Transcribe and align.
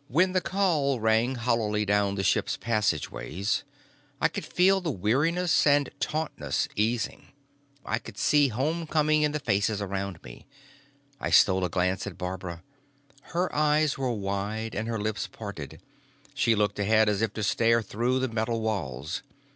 _"When 0.08 0.32
the 0.32 0.40
call 0.40 0.98
rang 0.98 1.36
hollowly 1.36 1.84
down 1.84 2.16
the 2.16 2.24
ship's 2.24 2.56
passageways, 2.56 3.62
I 4.20 4.26
could 4.26 4.44
feel 4.44 4.80
the 4.80 4.90
weariness 4.90 5.64
and 5.68 5.88
tautness 6.00 6.66
easing, 6.74 7.28
I 7.84 8.00
could 8.00 8.18
see 8.18 8.48
homecoming 8.48 9.22
in 9.22 9.30
the 9.30 9.38
faces 9.38 9.80
around 9.80 10.20
me. 10.24 10.48
I 11.20 11.30
stole 11.30 11.64
a 11.64 11.68
glance 11.70 12.08
at 12.08 12.18
Barbara. 12.18 12.64
Her 13.36 13.54
eyes 13.54 13.96
were 13.96 14.10
wide 14.12 14.74
and 14.74 14.88
her 14.88 14.98
lips 14.98 15.28
parted, 15.28 15.80
she 16.34 16.56
looked 16.56 16.80
ahead 16.80 17.08
as 17.08 17.22
if 17.22 17.32
to 17.34 17.44
stare 17.44 17.82
through 17.82 18.18
the 18.18 18.26
metal 18.28 18.60
walls. 18.60 19.22